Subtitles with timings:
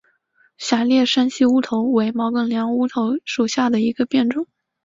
[0.57, 4.47] 狭裂山西乌头为毛茛科乌头属下的一个变种。